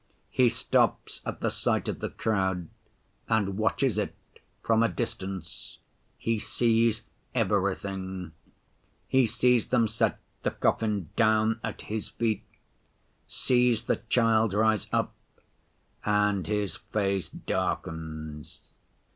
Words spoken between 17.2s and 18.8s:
darkens.